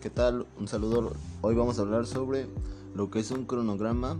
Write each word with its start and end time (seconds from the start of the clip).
¿qué 0.00 0.08
tal? 0.08 0.46
Un 0.58 0.68
saludo. 0.68 1.12
Hoy 1.42 1.54
vamos 1.54 1.78
a 1.78 1.82
hablar 1.82 2.06
sobre 2.06 2.46
lo 2.94 3.10
que 3.10 3.18
es 3.20 3.30
un 3.30 3.44
cronograma. 3.44 4.16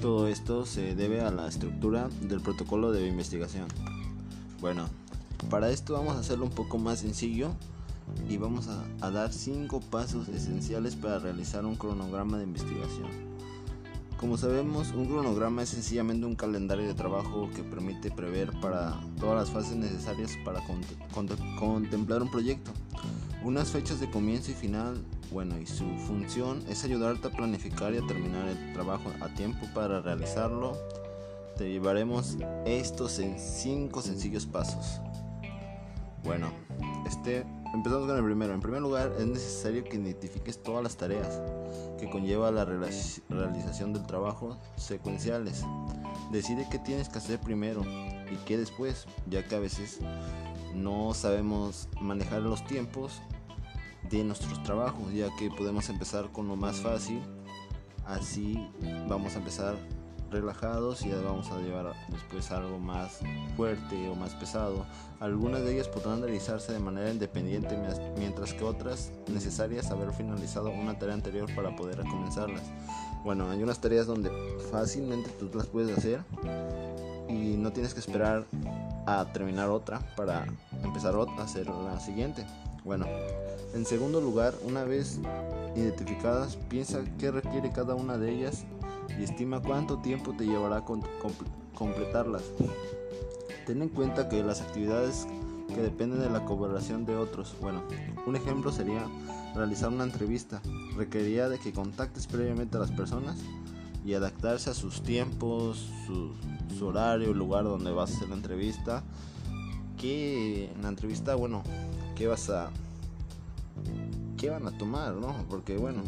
Todo 0.00 0.28
esto 0.28 0.64
se 0.66 0.94
debe 0.94 1.20
a 1.22 1.32
la 1.32 1.48
estructura 1.48 2.08
del 2.22 2.40
protocolo 2.40 2.92
de 2.92 3.08
investigación. 3.08 3.66
Bueno, 4.60 4.88
para 5.50 5.70
esto 5.70 5.94
vamos 5.94 6.14
a 6.14 6.20
hacerlo 6.20 6.44
un 6.44 6.52
poco 6.52 6.78
más 6.78 7.00
sencillo 7.00 7.50
y 8.28 8.36
vamos 8.36 8.68
a, 8.68 9.10
dar 9.10 9.32
cinco 9.32 9.80
pasos 9.80 10.28
esenciales 10.28 10.94
para 10.94 11.18
realizar 11.18 11.66
un 11.66 11.74
cronograma 11.74 12.38
de 12.38 12.44
investigación. 12.44 13.27
Como 14.18 14.36
sabemos, 14.36 14.90
un 14.96 15.06
cronograma 15.06 15.62
es 15.62 15.68
sencillamente 15.68 16.26
un 16.26 16.34
calendario 16.34 16.88
de 16.88 16.94
trabajo 16.94 17.48
que 17.54 17.62
permite 17.62 18.10
prever 18.10 18.50
para 18.60 18.98
todas 19.20 19.36
las 19.36 19.50
fases 19.50 19.76
necesarias 19.76 20.36
para 20.44 20.60
contemplar 21.14 22.22
un 22.22 22.28
proyecto. 22.28 22.72
Unas 23.44 23.70
fechas 23.70 24.00
de 24.00 24.10
comienzo 24.10 24.50
y 24.50 24.54
final, 24.54 25.00
bueno, 25.30 25.56
y 25.56 25.68
su 25.68 25.84
función 26.08 26.64
es 26.68 26.82
ayudarte 26.82 27.28
a 27.28 27.30
planificar 27.30 27.94
y 27.94 27.98
a 27.98 28.06
terminar 28.08 28.48
el 28.48 28.72
trabajo 28.72 29.08
a 29.20 29.28
tiempo 29.34 29.68
para 29.72 30.00
realizarlo. 30.00 30.76
Te 31.56 31.70
llevaremos 31.70 32.38
estos 32.66 33.20
en 33.20 33.38
cinco 33.38 34.02
sencillos 34.02 34.46
pasos. 34.46 35.00
Bueno, 36.24 36.50
este 37.06 37.46
Empezamos 37.74 38.06
con 38.06 38.16
el 38.16 38.24
primero. 38.24 38.54
En 38.54 38.60
primer 38.60 38.80
lugar, 38.80 39.12
es 39.18 39.26
necesario 39.26 39.84
que 39.84 39.96
identifiques 39.96 40.62
todas 40.62 40.82
las 40.82 40.96
tareas 40.96 41.40
que 41.98 42.08
conlleva 42.08 42.50
la 42.50 42.64
realización 42.64 43.92
del 43.92 44.06
trabajo 44.06 44.56
secuenciales. 44.76 45.64
Decide 46.32 46.66
qué 46.70 46.78
tienes 46.78 47.08
que 47.08 47.18
hacer 47.18 47.38
primero 47.40 47.82
y 47.84 48.36
qué 48.46 48.56
después, 48.56 49.06
ya 49.28 49.46
que 49.46 49.54
a 49.54 49.58
veces 49.58 49.98
no 50.74 51.12
sabemos 51.12 51.88
manejar 52.00 52.40
los 52.42 52.64
tiempos 52.66 53.20
de 54.08 54.24
nuestros 54.24 54.62
trabajos, 54.62 55.12
ya 55.12 55.28
que 55.38 55.50
podemos 55.50 55.90
empezar 55.90 56.30
con 56.32 56.48
lo 56.48 56.56
más 56.56 56.76
fácil. 56.76 57.20
Así 58.06 58.66
vamos 59.08 59.34
a 59.34 59.38
empezar 59.38 59.76
relajados 60.30 61.04
y 61.04 61.10
vamos 61.10 61.50
a 61.50 61.58
llevar 61.60 61.94
después 62.08 62.50
algo 62.50 62.78
más 62.78 63.20
fuerte 63.56 64.08
o 64.08 64.14
más 64.14 64.34
pesado. 64.34 64.86
Algunas 65.20 65.62
de 65.62 65.74
ellas 65.74 65.88
podrán 65.88 66.22
realizarse 66.22 66.72
de 66.72 66.78
manera 66.78 67.10
independiente 67.10 67.76
mientras 68.16 68.52
que 68.52 68.64
otras 68.64 69.10
necesarias 69.28 69.90
haber 69.90 70.12
finalizado 70.12 70.70
una 70.70 70.98
tarea 70.98 71.14
anterior 71.14 71.52
para 71.54 71.74
poder 71.74 71.98
comenzarlas. 72.02 72.62
Bueno, 73.24 73.50
hay 73.50 73.62
unas 73.62 73.80
tareas 73.80 74.06
donde 74.06 74.30
fácilmente 74.70 75.30
tú 75.30 75.50
las 75.54 75.66
puedes 75.66 75.96
hacer 75.96 76.20
y 77.28 77.56
no 77.56 77.72
tienes 77.72 77.94
que 77.94 78.00
esperar 78.00 78.44
a 79.06 79.24
terminar 79.32 79.68
otra 79.70 80.00
para 80.16 80.46
empezar 80.82 81.14
a 81.14 81.42
hacer 81.42 81.66
la 81.66 81.98
siguiente. 82.00 82.46
Bueno, 82.84 83.06
en 83.74 83.84
segundo 83.84 84.20
lugar, 84.20 84.54
una 84.64 84.84
vez 84.84 85.18
identificadas, 85.76 86.56
piensa 86.68 87.00
qué 87.18 87.30
requiere 87.30 87.70
cada 87.70 87.94
una 87.94 88.16
de 88.16 88.32
ellas 88.32 88.64
y 89.18 89.24
estima 89.24 89.60
cuánto 89.60 89.98
tiempo 89.98 90.32
te 90.32 90.44
llevará 90.44 90.84
completarlas. 91.74 92.42
Ten 93.66 93.82
en 93.82 93.88
cuenta 93.88 94.28
que 94.28 94.42
las 94.42 94.60
actividades 94.60 95.26
que 95.74 95.82
dependen 95.82 96.20
de 96.20 96.30
la 96.30 96.44
colaboración 96.44 97.04
de 97.04 97.16
otros, 97.16 97.54
bueno, 97.60 97.82
un 98.26 98.36
ejemplo 98.36 98.72
sería 98.72 99.06
realizar 99.54 99.90
una 99.90 100.04
entrevista, 100.04 100.62
requeriría 100.96 101.48
de 101.48 101.58
que 101.58 101.72
contactes 101.72 102.26
previamente 102.26 102.76
a 102.76 102.80
las 102.80 102.90
personas 102.90 103.36
y 104.04 104.14
adaptarse 104.14 104.70
a 104.70 104.74
sus 104.74 105.02
tiempos, 105.02 105.90
su, 106.06 106.86
horario, 106.86 107.34
lugar 107.34 107.64
donde 107.64 107.90
vas 107.90 108.12
a 108.12 108.16
hacer 108.16 108.28
la 108.28 108.36
entrevista, 108.36 109.02
que 109.98 110.70
en 110.70 110.82
la 110.82 110.88
entrevista, 110.88 111.34
bueno, 111.34 111.62
qué 112.14 112.26
vas 112.26 112.48
a 112.50 112.70
qué 114.36 114.48
van 114.48 114.66
a 114.66 114.78
tomar, 114.78 115.14
¿no? 115.14 115.34
Porque 115.50 115.76
bueno, 115.76 116.02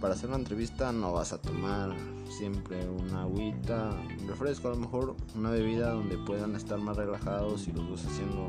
para 0.00 0.14
hacer 0.14 0.28
una 0.28 0.38
entrevista 0.38 0.92
no 0.92 1.12
vas 1.12 1.32
a 1.32 1.38
tomar 1.38 1.94
siempre 2.28 2.86
una 2.88 3.22
agüita, 3.22 3.90
un 4.20 4.28
refresco, 4.28 4.68
a 4.68 4.72
lo 4.72 4.76
mejor 4.76 5.16
una 5.34 5.50
bebida 5.50 5.90
donde 5.90 6.18
puedan 6.18 6.54
estar 6.54 6.78
más 6.78 6.96
relajados 6.96 7.66
y 7.68 7.72
los 7.72 7.88
dos 7.88 8.06
haciendo 8.06 8.48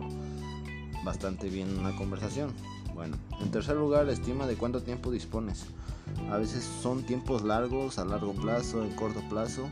bastante 1.03 1.50
bien 1.50 1.78
una 1.78 1.96
conversación. 1.96 2.52
Bueno, 2.94 3.18
en 3.40 3.52
tercer 3.52 3.75
lugar, 3.75 4.09
estima 4.09 4.47
de 4.47 4.56
cuánto 4.56 4.81
tiempo 4.81 5.12
dispones. 5.12 5.66
A 6.31 6.38
veces 6.38 6.63
son 6.63 7.03
tiempos 7.03 7.44
largos, 7.44 8.00
a 8.00 8.06
largo 8.06 8.34
plazo, 8.34 8.84
en 8.84 8.96
corto 8.96 9.22
plazo. 9.29 9.69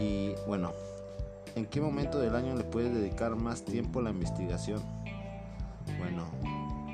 Y 0.00 0.32
bueno, 0.46 0.72
¿en 1.56 1.66
qué 1.66 1.80
momento 1.80 2.18
del 2.18 2.36
año 2.36 2.54
le 2.54 2.64
puedes 2.64 2.94
dedicar 2.94 3.34
más 3.36 3.64
tiempo 3.64 4.00
a 4.00 4.04
la 4.04 4.10
investigación? 4.10 4.80
Bueno, 5.98 6.26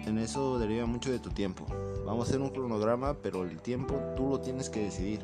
en 0.08 0.18
eso 0.18 0.58
deriva 0.58 0.86
mucho 0.86 1.10
de 1.10 1.18
tu 1.18 1.30
tiempo. 1.30 1.66
Vamos 2.04 2.26
a 2.26 2.28
hacer 2.30 2.40
un 2.40 2.50
cronograma, 2.50 3.14
pero 3.14 3.44
el 3.44 3.60
tiempo 3.60 4.00
tú 4.16 4.28
lo 4.28 4.40
tienes 4.40 4.70
que 4.70 4.80
decidir. 4.84 5.20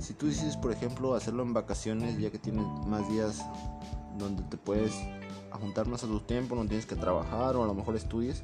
Si 0.00 0.14
tú 0.14 0.26
decides, 0.26 0.56
por 0.56 0.72
ejemplo, 0.72 1.14
hacerlo 1.14 1.42
en 1.42 1.54
vacaciones, 1.54 2.18
ya 2.18 2.30
que 2.30 2.38
tienes 2.38 2.66
más 2.86 3.08
días 3.08 3.44
donde 4.18 4.42
te 4.44 4.56
puedes 4.56 4.92
juntar 5.52 5.86
más 5.86 6.02
a 6.04 6.06
tu 6.06 6.20
tiempo, 6.20 6.56
no 6.56 6.66
tienes 6.66 6.86
que 6.86 6.96
trabajar 6.96 7.56
o 7.56 7.64
a 7.64 7.66
lo 7.66 7.74
mejor 7.74 7.96
estudies, 7.96 8.42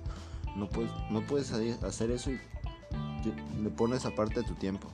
no 0.56 0.68
puedes, 0.68 0.90
no 1.10 1.20
puedes 1.22 1.52
hacer 1.52 2.10
eso 2.10 2.30
y 2.30 2.38
le 3.60 3.70
pones 3.70 4.06
aparte 4.06 4.40
de 4.40 4.46
tu 4.46 4.54
tiempo. 4.54 4.88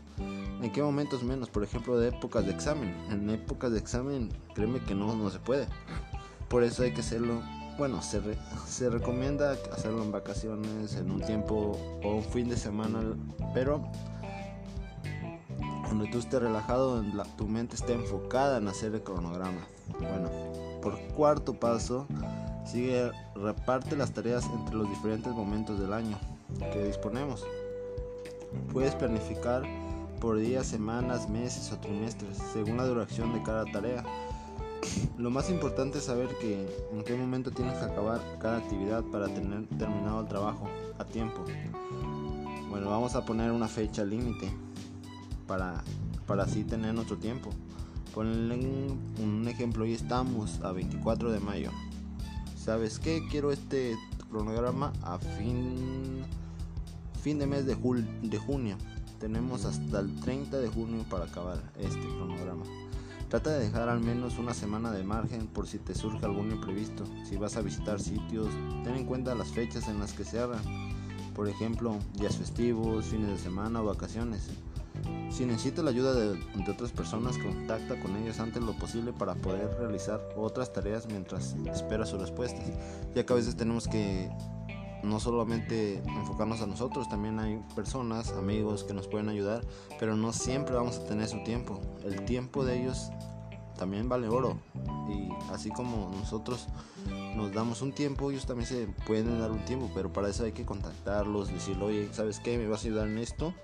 ¿En 0.63 0.73
qué 0.73 0.83
momentos 0.83 1.23
menos? 1.23 1.51
Por 1.51 1.63
ejemplo, 1.63 1.99
de 1.99 2.09
épocas 2.09 2.47
de 2.47 2.53
examen. 2.53 2.95
En 3.11 3.28
épocas 3.31 3.73
de 3.73 3.78
examen, 3.78 4.31
créeme 4.55 4.81
que 4.81 4.95
no, 4.95 5.15
no 5.15 5.31
se 5.31 5.39
puede. 5.39 5.67
Por 6.49 6.63
eso 6.63 6.83
hay 6.83 6.93
que 6.93 7.01
hacerlo 7.01 7.43
bueno, 7.78 8.03
se, 8.03 8.20
se 8.66 8.91
recomienda 8.91 9.56
hacerlo 9.72 10.03
en 10.03 10.12
vacaciones, 10.12 10.97
en 10.97 11.10
un 11.10 11.20
tiempo 11.20 11.78
o 12.03 12.14
un 12.16 12.25
fin 12.25 12.48
de 12.48 12.56
semana, 12.56 13.00
pero 13.53 13.82
cuando 15.84 16.06
tú 16.10 16.19
estés 16.19 16.42
relajado, 16.42 17.03
tu 17.36 17.47
mente 17.47 17.76
esté 17.76 17.94
enfocada 17.94 18.59
en 18.59 18.69
hacer 18.69 18.94
el 18.94 19.03
cronograma. 19.03 19.66
Bueno, 19.98 20.31
por 20.82 20.98
cuarto 21.15 21.54
paso, 21.54 22.06
sigue, 22.65 23.10
reparte 23.34 23.97
las 23.97 24.12
tareas 24.12 24.44
entre 24.44 24.75
los 24.75 24.88
diferentes 24.88 25.32
momentos 25.32 25.78
del 25.78 25.92
año 25.92 26.19
que 26.72 26.84
disponemos. 26.84 27.44
Puedes 28.72 28.94
planificar 28.94 29.62
por 30.20 30.38
días, 30.38 30.66
semanas, 30.66 31.28
meses 31.28 31.72
o 31.72 31.78
trimestres, 31.78 32.38
según 32.53 32.78
la 32.78 32.86
duración 32.86 33.32
de 33.32 33.42
cada 33.42 33.65
tarea. 33.65 34.04
Lo 35.19 35.31
más 35.31 35.51
importante 35.51 35.99
es 35.99 36.05
saber 36.05 36.29
que 36.41 36.67
en 36.93 37.03
qué 37.05 37.17
momento 37.17 37.51
tienes 37.51 37.79
que 37.79 37.84
acabar 37.84 38.21
cada 38.39 38.59
actividad 38.59 39.03
para 39.05 39.27
tener 39.27 39.67
terminado 39.79 40.21
el 40.21 40.29
trabajo 40.29 40.69
a 40.99 41.05
tiempo. 41.05 41.45
Bueno, 42.71 42.91
vamos 42.91 43.15
a 43.15 43.25
poner 43.25 43.51
una 43.51 43.69
fecha 43.69 44.05
límite 44.05 44.51
para, 45.47 45.83
para 46.27 46.45
así 46.45 46.65
tener 46.65 46.95
nuestro 46.95 47.17
tiempo. 47.17 47.51
Ponle 48.15 48.55
un 49.23 49.47
ejemplo, 49.49 49.84
hoy 49.84 49.95
estamos 49.95 50.61
a 50.61 50.73
24 50.73 51.33
de 51.33 51.41
mayo. 51.41 51.71
¿Sabes 52.57 52.99
qué? 52.99 53.23
Quiero 53.31 53.53
este 53.53 53.97
cronograma 54.28 54.93
a 55.03 55.19
fin, 55.19 56.25
fin 57.23 57.39
de 57.39 57.47
mes 57.47 57.65
de, 57.65 57.75
de 57.75 58.39
junio. 58.39 58.77
Tenemos 59.21 59.65
hasta 59.65 60.01
el 60.01 60.15
30 60.21 60.59
de 60.59 60.69
junio 60.69 61.05
para 61.09 61.25
acabar 61.25 61.63
este 61.78 62.01
cronograma. 62.01 62.65
Trata 63.36 63.50
de 63.50 63.66
dejar 63.66 63.91
al 63.91 64.00
menos 64.00 64.38
una 64.38 64.54
semana 64.54 64.91
de 64.92 65.04
margen 65.04 65.47
por 65.47 65.66
si 65.66 65.78
te 65.78 65.94
surge 65.94 66.24
algún 66.24 66.52
imprevisto. 66.52 67.04
Si 67.28 67.36
vas 67.36 67.58
a 67.58 67.60
visitar 67.60 68.00
sitios, 68.00 68.48
ten 68.82 68.97
en 68.97 69.04
cuenta 69.04 69.34
las 69.34 69.48
fechas 69.48 69.88
en 69.88 70.00
las 70.00 70.14
que 70.14 70.24
se 70.24 70.38
abran. 70.38 70.62
Por 71.34 71.47
ejemplo, 71.47 71.98
días 72.15 72.38
festivos, 72.38 73.04
fines 73.04 73.28
de 73.28 73.36
semana 73.36 73.83
o 73.83 73.84
vacaciones. 73.84 74.48
Si 75.30 75.44
necesitas 75.44 75.84
la 75.84 75.91
ayuda 75.91 76.15
de, 76.15 76.38
otras 76.66 76.92
personas, 76.92 77.36
contacta 77.36 78.00
con 78.00 78.16
ellas 78.16 78.41
antes 78.41 78.62
lo 78.62 78.72
posible 78.72 79.12
para 79.12 79.34
poder 79.34 79.68
realizar 79.78 80.18
otras 80.34 80.72
tareas 80.72 81.06
mientras 81.06 81.56
esperas 81.71 82.09
sus 82.09 82.22
respuestas, 82.22 82.65
ya 83.15 83.27
que 83.27 83.32
a 83.34 83.36
veces 83.36 83.54
tenemos 83.54 83.86
que 83.86 84.30
no 85.03 85.21
solamente 85.21 85.98
enfocarnos 85.98 86.60
a 86.63 86.66
nosotros, 86.66 87.09
también 87.09 87.39
hay 87.39 87.63
personas, 87.75 88.33
amigos 88.33 88.84
que 88.84 88.95
nos 88.95 89.09
pueden 89.09 89.28
ayudar, 89.28 89.65
pero 89.98 90.16
no 90.16 90.33
siempre 90.33 90.75
vamos 90.75 90.98
a 90.98 91.04
tener 91.04 91.28
su 91.28 91.43
tiempo. 91.45 91.81
El 92.04 92.25
tiempo 92.25 92.65
de 92.65 92.83
ellos 92.83 93.10
también 93.78 94.09
vale 94.09 94.28
oro. 94.28 94.59
Y 95.09 95.28
así 95.53 95.71
como 95.71 96.10
nosotros 96.19 96.66
nos 97.37 97.53
damos 97.53 97.83
un 97.83 97.93
tiempo, 97.93 98.31
ellos 98.31 98.47
también 98.47 98.66
se 98.66 98.87
pueden 99.07 99.39
dar 99.39 99.51
un 99.51 99.65
tiempo, 99.65 99.91
pero 99.95 100.13
para 100.13 100.28
eso 100.28 100.45
hay 100.45 100.53
que 100.53 100.65
contactarlos, 100.65 101.53
decirle, 101.53 101.84
oye, 101.84 102.09
¿sabes 102.13 102.41
qué? 102.41 102.59
¿Me 102.59 102.66
vas 102.66 102.84
a 102.84 102.89
ayudar 102.89 103.09
en 103.09 103.19
esto? 103.19 103.54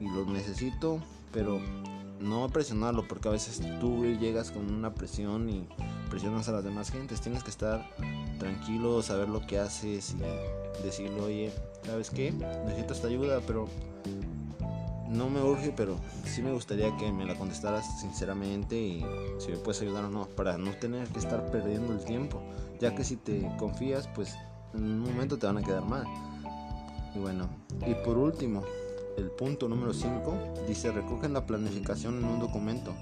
Y 0.00 0.08
lo 0.08 0.24
necesito, 0.26 1.00
pero 1.32 1.60
no 2.20 2.48
presionarlo, 2.48 3.06
porque 3.06 3.28
a 3.28 3.32
veces 3.32 3.60
tú 3.80 4.04
llegas 4.04 4.50
con 4.50 4.72
una 4.72 4.94
presión 4.94 5.48
y 5.48 5.68
presionas 6.10 6.48
a 6.48 6.52
las 6.52 6.64
demás 6.64 6.90
gentes. 6.90 7.20
Tienes 7.20 7.44
que 7.44 7.50
estar 7.50 7.88
tranquilo, 8.38 9.02
saber 9.02 9.28
lo 9.28 9.46
que 9.46 9.58
haces 9.58 10.14
y 10.14 10.82
decirle, 10.82 11.20
oye, 11.20 11.52
¿sabes 11.84 12.10
qué? 12.10 12.32
Necesito 12.32 12.94
esta 12.94 13.08
ayuda, 13.08 13.40
pero 13.46 13.68
no 15.08 15.30
me 15.30 15.42
urge, 15.42 15.72
pero 15.74 15.96
sí 16.24 16.42
me 16.42 16.52
gustaría 16.52 16.94
que 16.96 17.10
me 17.10 17.24
la 17.24 17.34
contestaras 17.34 18.00
sinceramente 18.00 18.76
y 18.76 19.04
si 19.38 19.50
me 19.50 19.56
puedes 19.56 19.80
ayudar 19.82 20.04
o 20.04 20.10
no, 20.10 20.26
para 20.26 20.58
no 20.58 20.72
tener 20.72 21.08
que 21.08 21.18
estar 21.18 21.50
perdiendo 21.50 21.92
el 21.92 22.04
tiempo, 22.04 22.42
ya 22.80 22.94
que 22.94 23.04
si 23.04 23.16
te 23.16 23.50
confías, 23.58 24.08
pues 24.08 24.36
en 24.74 24.84
un 24.84 25.00
momento 25.00 25.38
te 25.38 25.46
van 25.46 25.58
a 25.58 25.62
quedar 25.62 25.84
mal. 25.84 26.04
Y 27.14 27.18
bueno, 27.18 27.48
y 27.86 27.94
por 28.04 28.18
último, 28.18 28.62
el 29.16 29.30
punto 29.30 29.68
número 29.68 29.92
5 29.92 30.64
dice 30.68 30.92
recogen 30.92 31.32
la 31.32 31.46
planificación 31.46 32.18
en 32.18 32.24
un 32.24 32.38
documento. 32.38 32.94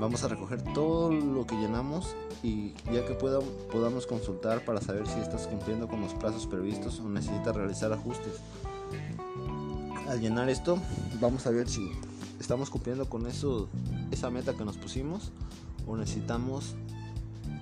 Vamos 0.00 0.24
a 0.24 0.28
recoger 0.28 0.62
todo 0.74 1.12
lo 1.12 1.46
que 1.46 1.54
llenamos 1.54 2.16
y 2.42 2.72
ya 2.92 3.04
que 3.06 3.14
podamos 3.14 4.06
consultar 4.06 4.64
para 4.64 4.80
saber 4.80 5.06
si 5.06 5.20
estás 5.20 5.46
cumpliendo 5.46 5.86
con 5.86 6.00
los 6.00 6.14
plazos 6.14 6.46
previstos 6.46 6.98
o 7.00 7.08
necesitas 7.08 7.54
realizar 7.54 7.92
ajustes. 7.92 8.40
Al 10.08 10.20
llenar 10.20 10.48
esto, 10.48 10.78
vamos 11.20 11.46
a 11.46 11.50
ver 11.50 11.68
si 11.68 11.90
estamos 12.40 12.70
cumpliendo 12.70 13.08
con 13.08 13.26
eso, 13.26 13.68
esa 14.10 14.30
meta 14.30 14.54
que 14.54 14.64
nos 14.64 14.76
pusimos 14.76 15.30
o 15.86 15.96
necesitamos, 15.96 16.74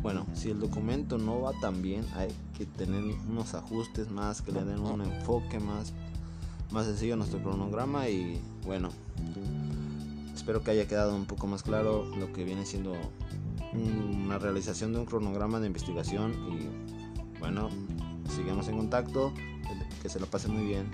bueno, 0.03 0.27
si 0.35 0.51
el 0.51 0.61
documento 0.61 1.19
no 1.19 1.43
va 1.43 1.53
tan 1.61 1.83
bien, 1.83 2.05
hay 2.17 2.29
que 2.57 2.65
tener 2.65 3.03
unos 3.29 3.55
ajustes 3.55 4.11
más, 4.11 4.41
que 4.41 4.53
le 4.53 4.65
den 4.65 4.81
un 4.81 5.03
enfoque 5.03 5.61
más, 5.61 5.93
más 6.71 6.87
sencillo 6.87 7.15
a 7.15 7.17
nuestro 7.19 7.43
cronograma 7.43 8.09
y 8.09 8.41
bueno, 8.65 8.89
espero 10.51 10.65
que 10.65 10.73
haya 10.73 10.89
quedado 10.89 11.15
un 11.15 11.27
poco 11.27 11.47
más 11.47 11.63
claro 11.63 12.05
lo 12.19 12.33
que 12.33 12.43
viene 12.43 12.67
siendo 12.67 12.97
una 13.73 14.37
realización 14.37 14.93
de 14.93 14.99
un 14.99 15.07
cronograma 15.07 15.61
de 15.61 15.69
investigación 15.69 16.33
y 16.51 17.39
bueno, 17.39 17.69
sigamos 18.35 18.67
en 18.67 18.77
contacto, 18.77 19.33
que 20.03 20.09
se 20.09 20.19
lo 20.19 20.27
pase 20.27 20.49
muy 20.49 20.67
bien. 20.67 20.91